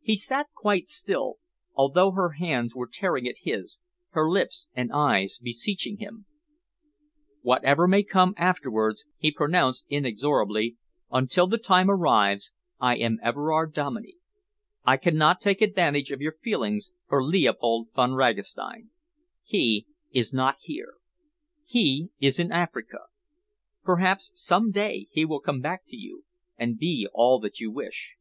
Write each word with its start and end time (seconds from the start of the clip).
He 0.00 0.14
sat 0.14 0.46
quite 0.54 0.86
still, 0.86 1.38
although 1.74 2.12
her 2.12 2.34
hands 2.38 2.76
were 2.76 2.86
tearing 2.86 3.26
at 3.26 3.38
his, 3.38 3.80
her 4.10 4.30
lips 4.30 4.68
and 4.76 4.92
eyes 4.92 5.40
beseeching 5.42 5.96
him. 5.96 6.26
"Whatever 7.42 7.88
may 7.88 8.04
come 8.04 8.32
afterwards," 8.36 9.06
he 9.18 9.32
pronounced 9.32 9.86
inexorably, 9.88 10.76
"until 11.10 11.48
the 11.48 11.58
time 11.58 11.90
arrives 11.90 12.52
I 12.78 12.94
am 12.98 13.18
Everard 13.24 13.72
Dominey. 13.74 14.18
I 14.84 14.96
cannot 14.96 15.40
take 15.40 15.60
advantage 15.60 16.12
of 16.12 16.20
your 16.20 16.36
feelings 16.40 16.92
for 17.08 17.20
Leopold 17.20 17.88
Von 17.92 18.12
Ragastein. 18.12 18.90
He 19.42 19.84
is 20.12 20.32
not 20.32 20.58
here. 20.60 20.94
He 21.64 22.10
is 22.20 22.38
in 22.38 22.52
Africa. 22.52 22.98
Perhaps 23.82 24.30
some 24.36 24.70
day 24.70 25.08
he 25.10 25.24
will 25.24 25.40
come 25.40 25.60
back 25.60 25.82
to 25.88 25.96
you 25.96 26.22
and 26.56 26.78
be 26.78 27.08
all 27.12 27.40
that 27.40 27.58
you 27.58 27.72
wish." 27.72 28.14